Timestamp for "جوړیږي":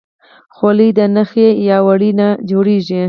2.49-2.99